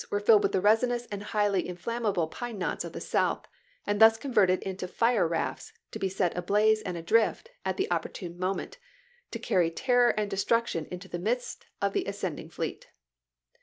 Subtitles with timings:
[0.09, 3.47] were filled with the resinous and highly inflammable pine knots of the South,
[3.85, 8.11] and thus converted into fire rafts to be set ablaze and adrift at the oppor
[8.11, 8.79] tune moment,
[9.29, 12.87] to carry terror and destruction into the midst of the ascending fleet.